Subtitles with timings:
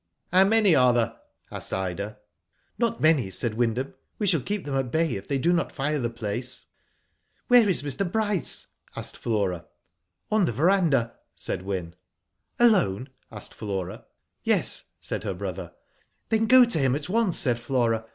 [0.33, 1.05] "How many are there?
[1.07, 1.13] ^'
[1.51, 2.17] asked Ida.
[2.79, 3.93] "Not many," said Wyndham.
[4.17, 6.65] "We shall keep them at bay if they do not fire the place."
[7.49, 8.11] "Where is Mr.
[8.11, 9.67] Bryce?" asked Flora.
[10.31, 11.93] "On the verandah," said Wyn.
[12.57, 14.05] "Alone?" asked Flora.
[14.43, 15.71] "Yes," said her brother.
[16.29, 18.07] "Then go to him at once," said Flora.